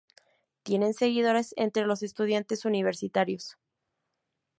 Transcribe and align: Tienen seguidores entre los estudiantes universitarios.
Tienen 0.63 0.95
seguidores 0.95 1.53
entre 1.57 1.85
los 1.85 2.01
estudiantes 2.01 2.65
universitarios. 2.65 3.59